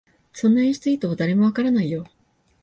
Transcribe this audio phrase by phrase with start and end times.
[0.33, 2.07] そんな演出意図、誰もわからないよ